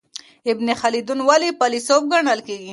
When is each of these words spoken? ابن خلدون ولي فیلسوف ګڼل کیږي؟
ابن 0.53 0.67
خلدون 0.81 1.19
ولي 1.29 1.49
فیلسوف 1.59 2.03
ګڼل 2.11 2.39
کیږي؟ 2.47 2.69